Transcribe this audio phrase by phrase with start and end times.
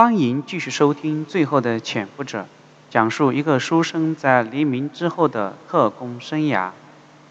[0.00, 2.40] 欢迎继续收听《最后的潜伏者》，
[2.88, 6.70] 讲述一个书生在黎明之后的特工生涯。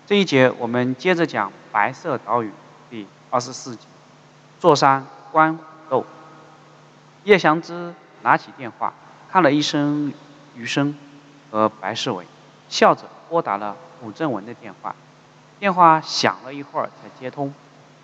[0.06, 2.50] 这一节我们接着讲《白色岛屿》
[2.92, 3.88] 第二十四集。
[4.60, 6.06] 坐山观虎斗。
[7.24, 8.94] 叶祥之拿起电话，
[9.32, 10.14] 看了一声
[10.56, 10.96] 余生
[11.50, 12.24] 和白世伟，
[12.70, 14.96] 笑着拨打了古正文的电话。
[15.60, 17.52] 电话响了一会儿才接通，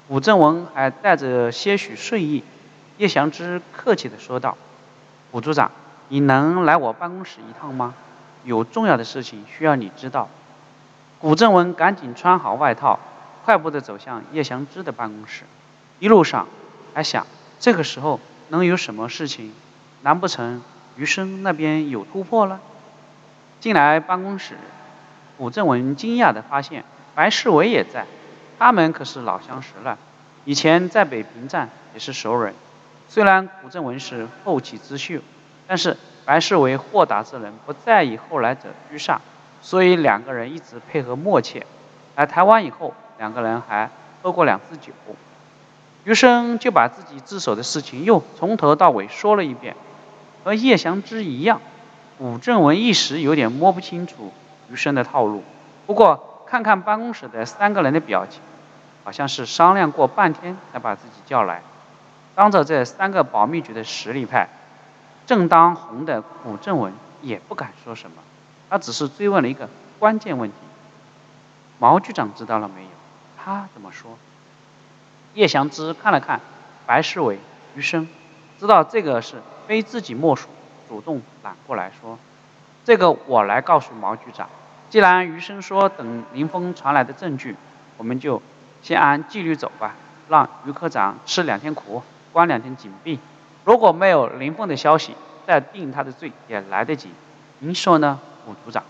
[0.07, 2.43] 古正文还带着些许睡意。
[2.97, 4.57] 叶祥之客气地说道
[5.31, 5.71] ：“古组长，
[6.07, 7.93] 你能来我办公室一趟吗？
[8.43, 10.29] 有重要的事情需要你知道。”
[11.19, 12.99] 古正文赶紧穿好外套，
[13.43, 15.43] 快步地走向叶祥之的办公室。
[15.99, 16.47] 一路上
[16.93, 17.25] 还想，
[17.59, 18.19] 这个时候
[18.49, 19.53] 能有什么事情？
[20.01, 20.61] 难不成
[20.97, 22.59] 余生那边有突破了？
[23.59, 24.55] 进来办公室，
[25.37, 26.85] 古正文惊讶地发现
[27.15, 28.05] 白世伟也在。
[28.59, 29.97] 他们可是老相识了，
[30.45, 32.53] 以前在北平站也是熟人。
[33.07, 35.19] 虽然古正文是后起之秀，
[35.67, 39.21] 但是白世为豁达之人，不在意后来者居上，
[39.61, 41.63] 所以两个人一直配合默契。
[42.15, 43.89] 来台湾以后，两个人还
[44.21, 44.91] 喝过两次酒。
[46.03, 49.75] 余生就把自己自首的事情又从头到尾说了一遍，
[50.43, 51.61] 和叶祥之一样。
[52.17, 54.31] 古正文一时有点摸不清楚
[54.69, 55.43] 余生的套路，
[55.85, 58.39] 不过看看办公室的三个人的表情，
[59.03, 61.61] 好像是商量过半天才把自己叫来。
[62.35, 64.49] 当着这三个保密局的实力派，
[65.25, 68.17] 正当红的古正文也不敢说什么，
[68.69, 70.55] 他只是追问了一个关键问题：
[71.79, 72.89] 毛局长知道了没有？
[73.37, 74.17] 他怎么说？
[75.33, 76.41] 叶祥之看了看
[76.85, 77.39] 白世伟、
[77.75, 78.07] 余生，
[78.59, 80.49] 知道这个是非自己莫属，
[80.89, 82.19] 主动揽过来说
[82.83, 84.49] ：“这个我来告诉毛局长。
[84.89, 87.55] 既然余生说等林峰传来的证据，
[87.97, 88.41] 我们就
[88.81, 89.95] 先按纪律走吧，
[90.27, 92.03] 让余科长吃两天苦。”
[92.35, 93.17] 关两天紧闭，
[93.63, 95.15] 如果没有林凤的消息，
[95.47, 97.09] 再定他的罪也来得及。
[97.59, 98.83] 您说呢，古组长？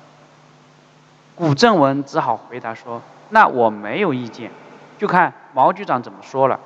[1.36, 4.50] 古正文只好回答说：“那我没有意见，
[4.98, 6.60] 就看毛局长怎么说了。”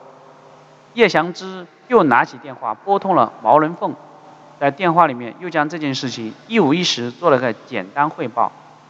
[0.96, 3.94] 叶祥之又拿起电话拨通了毛人凤，
[4.58, 8.50] 在电话里面又将这件事情一五一十做了个简单汇报，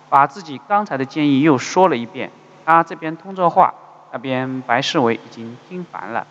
[0.09, 2.29] 把自己刚才的建议又说了一遍。
[2.63, 3.73] 他这边通着话，
[4.11, 6.27] 那边白世伟已经听烦了。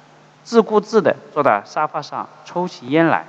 [0.48, 3.26] 自顾自地坐在沙发上抽起烟来，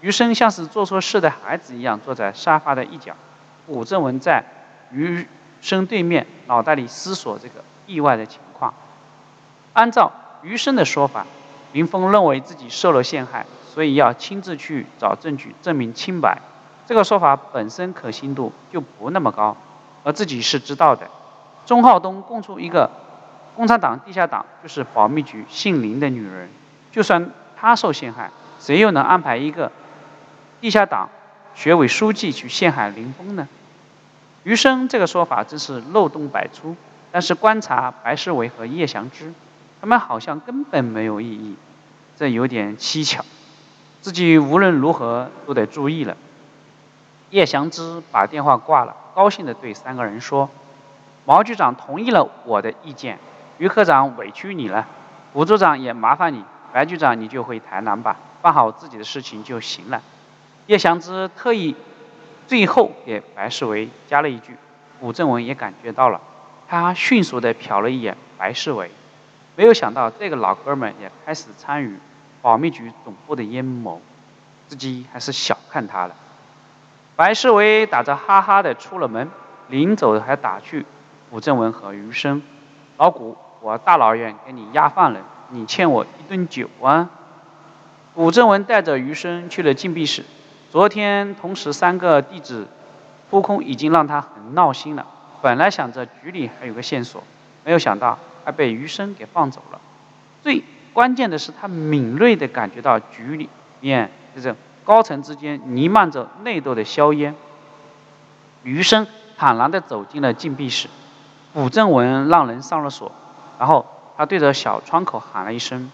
[0.00, 3.14] 余生像是做错事的孩子一样坐在沙发的一角。
[3.64, 4.44] 古正文在
[4.90, 5.24] 余
[5.60, 8.74] 生对面，脑袋里思索这个意外的情况。
[9.72, 10.10] 按照
[10.42, 11.24] 余生的说法，
[11.70, 16.38] 林峰认为自己受了陷害，所以要亲自去找证据证明清白。
[16.86, 19.56] 这个说法本身可信度就不那么高，
[20.02, 21.06] 而自己是知道的。
[21.66, 22.90] 钟浩东供出一个。
[23.58, 26.48] 共产党地下党就是保密局姓林的女人，
[26.92, 28.30] 就算她受陷害，
[28.60, 29.72] 谁又能安排一个
[30.60, 31.08] 地下党
[31.56, 33.48] 学委书记去陷害林峰呢？
[34.44, 36.76] 余生这个说法真是漏洞百出，
[37.10, 39.34] 但是观察白世伟和叶祥之，
[39.80, 41.56] 他们好像根本没有异议，
[42.16, 43.24] 这有点蹊跷，
[44.00, 46.16] 自己无论如何都得注意了。
[47.30, 50.48] 叶祥之把电话挂了，高兴地对三个人说
[51.26, 53.18] ：“毛局长同意了我的意见。”
[53.58, 54.86] 于科长委屈你了，
[55.32, 60.00] 吴组长也麻烦你，白局长你就回台南吧，办好自己的事情就行了。
[60.66, 61.74] 叶祥之特意
[62.46, 64.56] 最后给白世伟加了一句，
[65.00, 66.20] 古正文也感觉到了，
[66.68, 68.90] 他迅速地瞟了一眼白世伟，
[69.56, 71.98] 没有想到这个老哥们也开始参与
[72.40, 74.00] 保密局总部的阴谋，
[74.68, 76.14] 自己还是小看他了。
[77.16, 79.28] 白世伟打着哈哈的出了门，
[79.66, 80.86] 临走还打趣
[81.28, 82.40] 古正文和余生，
[82.96, 83.36] 老谷。
[83.60, 85.20] 我大老远给你押饭了，
[85.50, 87.10] 你欠我一顿酒啊！
[88.14, 90.24] 古正文带着余生去了禁闭室。
[90.70, 92.66] 昨天同时三个弟子
[93.30, 95.06] 扑空，已经让他很闹心了。
[95.40, 97.22] 本来想着局里还有个线索，
[97.64, 99.80] 没有想到还被余生给放走了。
[100.42, 103.48] 最关键的是，他敏锐地感觉到局里
[103.80, 104.54] 面就是
[104.84, 107.34] 高层之间弥漫着内斗的硝烟。
[108.62, 109.06] 余生
[109.36, 110.88] 坦然地走进了禁闭室，
[111.54, 113.10] 古正文让人上了锁。
[113.58, 113.84] 然后
[114.16, 115.90] 他对着小窗口喊了一声：“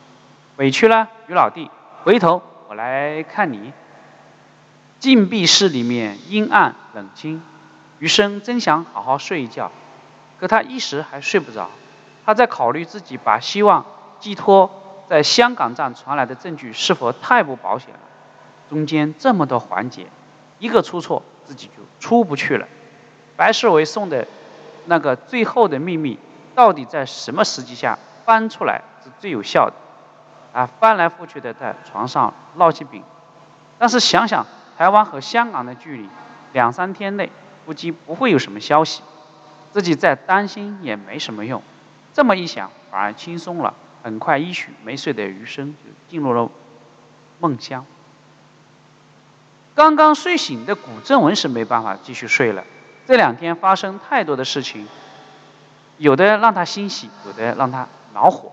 [0.57, 1.71] 委屈了，于老弟，
[2.03, 3.73] 回头我来看你。”
[5.01, 7.43] 禁闭室里面阴暗冷清，
[7.99, 9.71] 余生真想好好睡一觉，
[10.39, 11.71] 可他一时还睡不着。
[12.25, 13.85] 他在考虑自己把希望
[14.19, 14.71] 寄托
[15.07, 18.01] 在香港站传来的证据是否太不保险了。
[18.71, 20.07] 中间这么多环节，
[20.59, 22.67] 一个出错自己就出不去了。
[23.37, 24.27] 白世伟送的
[24.87, 26.19] 那个最后的秘密。
[26.55, 29.75] 到底在什么时机下翻出来是最有效的？
[30.53, 33.03] 啊，翻来覆去的在床上烙起饼，
[33.79, 34.47] 但是想想
[34.79, 36.09] 台湾和香港的距离，
[36.53, 37.31] 两三天内
[37.67, 39.03] 估计不会有什么消息，
[39.73, 41.61] 自己再担心也没什么用。
[42.13, 43.75] 这么一想，反而轻松了。
[44.05, 46.49] 很快，一宿没睡的余生就进入了
[47.41, 47.85] 梦乡。
[49.75, 52.63] 刚刚睡醒的古正文是没办法继续睡了。
[53.07, 54.87] 这两天发生太多的事情，
[55.99, 58.53] 有的让他欣喜，有的让他恼火。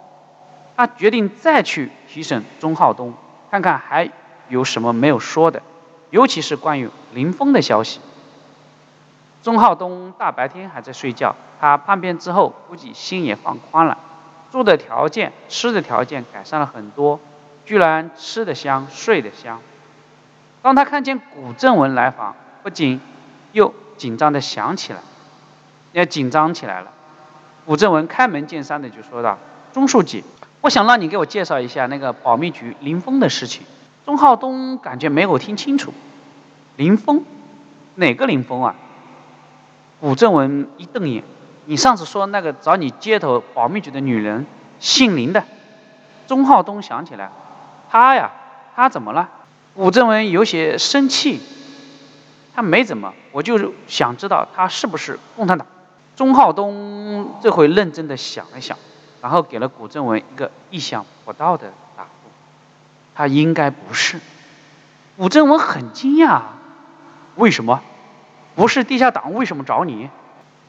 [0.76, 3.14] 他决定再去提审钟浩东，
[3.50, 4.10] 看看还
[4.50, 5.62] 有什么没有说的，
[6.10, 8.00] 尤其是关于林峰的消息。
[9.44, 13.98] 钟浩东大白天还在睡觉，他叛变之后估计心也放宽了。
[14.52, 17.20] 住的条件、吃的条件改善了很多，
[17.66, 19.60] 居然吃得香、睡得香。
[20.62, 23.02] 当他看见古正文来访，不仅
[23.52, 25.00] 又紧张的想起来，
[25.92, 26.92] 也紧张起来了。
[27.66, 29.38] 古正文开门见山的就说道
[29.72, 30.24] ：“钟书记，
[30.62, 33.64] 我想让你给我介绍一下那个保密局林峰的事情。”
[34.04, 35.94] 钟浩东感觉没有听清楚，
[36.76, 37.24] 林峰，
[37.96, 38.76] 哪个林峰啊？
[40.00, 41.24] 古正文一瞪眼。
[41.66, 44.48] 你上次说那个找你接头保密局的女人，
[44.80, 45.44] 姓林的，
[46.26, 47.30] 钟浩东想起来，
[47.92, 48.32] 他呀，
[48.76, 49.30] 他怎么了？
[49.76, 51.40] 武正文有些生气，
[52.56, 55.68] 他没怎么，我就想知道他是不是共产党。
[56.16, 58.78] 钟浩东这回认真的想了想，
[59.22, 62.30] 然后给了古正文一个意想不到的答复，
[63.16, 64.20] 他应该不是。
[65.18, 66.42] 古正文很惊讶，
[67.36, 67.82] 为什么？
[68.56, 70.10] 不是地下党为什么找你？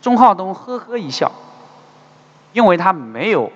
[0.00, 1.32] 钟浩东呵呵一笑，
[2.52, 3.50] 因为他没有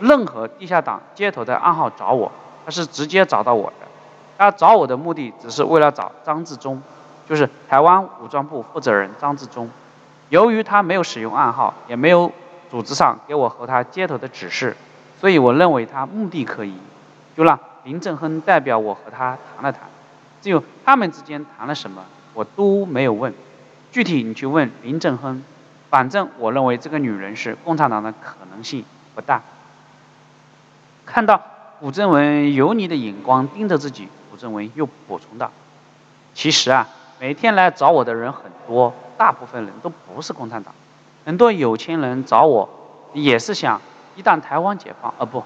[0.00, 2.30] 任何地下党接头的暗号找我，
[2.64, 3.86] 他是直接找到我的。
[4.36, 6.80] 他找我的目的只是为了找张志忠，
[7.28, 9.70] 就是台湾武装部负责人张志忠。
[10.28, 12.30] 由于他没有使用暗号，也没有
[12.70, 14.76] 组织上给我和他接头的指示，
[15.20, 16.74] 所以我认为他目的可疑，
[17.36, 19.82] 就让林正亨代表我和他谈了谈。
[20.40, 22.04] 只有他们之间谈了什么，
[22.34, 23.34] 我都没有问。
[23.90, 25.42] 具体你去问林正亨。
[25.90, 28.84] 反正我认为这个女人是共产党的可能性
[29.14, 29.40] 不大。
[31.06, 31.40] 看到
[31.80, 35.50] 古正文油腻的眼光盯着自己，古正文又补充道
[36.34, 36.86] ：“其实啊，
[37.18, 40.72] 每天来找我的人很多，大部分人都不是共产党。
[41.26, 42.66] 很多有钱人找我，
[43.12, 43.82] 也是想
[44.16, 45.42] 一旦台湾解放，呃，不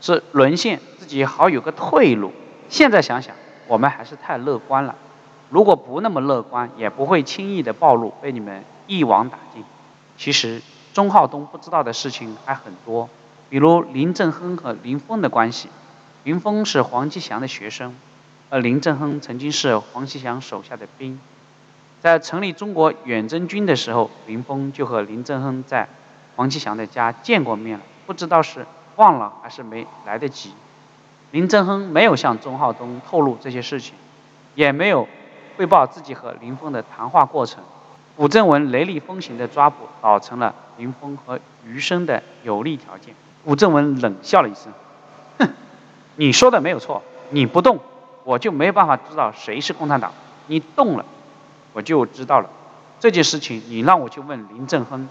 [0.00, 2.30] 是沦陷，自己好有个退路。
[2.68, 3.34] 现在想想，
[3.66, 4.94] 我们还是太乐观了。
[5.48, 9.64] 如果不那么乐观，也不会轻易的暴露，被你们一网打尽。”
[10.18, 13.08] 其实钟浩东不知道的事情还很多，
[13.48, 15.68] 比如林正亨和林峰的关系。
[16.24, 17.94] 林峰是黄继祥的学生，
[18.50, 21.20] 而林正亨曾经是黄继祥手下的兵。
[22.06, 25.88] 在成立中国远征军的时候，林峰就和林正亨在
[26.36, 28.64] 黄继祥的家见过面了，不知道是
[28.94, 30.52] 忘了还是没来得及。
[31.32, 33.94] 林正亨没有向钟浩东透露这些事情，
[34.54, 35.08] 也没有
[35.56, 37.64] 汇报自己和林峰的谈话过程。
[38.14, 43.16] 古正文雷厉风行的抓捕，导成了林峰和余生的有利条件。
[43.44, 44.72] 古正文冷笑了一声
[45.40, 45.48] ：“哼，
[46.14, 47.80] 你说的没有错，你不动，
[48.22, 50.12] 我就没办法知道谁是共产党；
[50.46, 51.04] 你动了，
[51.76, 52.48] 我就知道了。
[52.98, 55.06] 这件事情，你让我去问林正亨，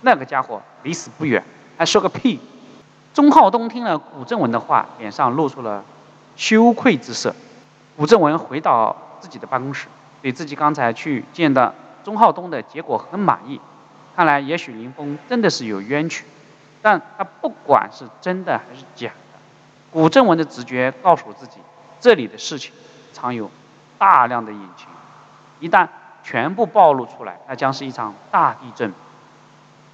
[0.00, 1.44] 那个家伙离死不远，
[1.76, 2.40] 还说个屁！”
[3.12, 5.84] 钟浩东听了古正文的话，脸上露出了
[6.34, 7.34] 羞愧之色。
[7.98, 9.88] 古正文回到自己的办公室，
[10.22, 11.74] 对自己刚才去见的。
[12.02, 13.60] 钟浩东的结果很满意，
[14.14, 16.24] 看来也许林峰真的是有冤屈，
[16.80, 19.38] 但他不管是真的还是假的，
[19.90, 21.58] 古正文的直觉告诉自己，
[22.00, 22.72] 这里的事情
[23.12, 23.50] 藏有
[23.98, 24.86] 大量的隐情，
[25.60, 25.86] 一旦
[26.26, 28.92] 全部暴露出来，那将是一场大地震。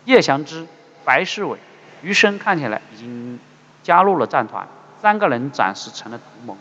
[0.07, 0.67] 叶祥之、
[1.05, 1.59] 白世伟、
[2.01, 3.39] 余生看起来已经
[3.83, 4.67] 加入了战团，
[4.99, 6.57] 三个人暂时成了同盟。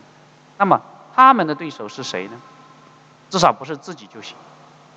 [0.58, 0.82] 那么
[1.14, 2.38] 他们的对手是谁呢？
[3.30, 4.36] 至少不是自己就行。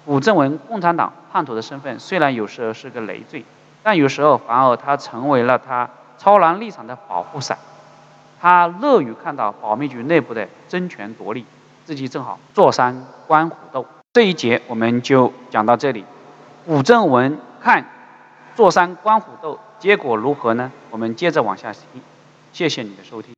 [0.06, 3.46] 古正文共产党叛徒的身份虽然有时候是个累赘，
[3.82, 7.58] 但有时候反而他成为了他超然立场的保护伞。
[8.42, 11.46] 他乐于看到保密局内部的争权夺利，
[11.86, 13.86] 自己正好坐山观虎斗。
[14.16, 16.06] 这一节我们就讲到这里。
[16.66, 17.86] 古正文看
[18.56, 20.72] 坐山观虎斗结果如何呢？
[20.90, 22.02] 我们接着往下听。
[22.54, 23.32] 谢谢你的收听。